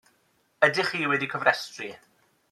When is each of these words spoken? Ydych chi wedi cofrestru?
Ydych 0.67 0.89
chi 0.93 1.03
wedi 1.11 1.29
cofrestru? 1.33 1.91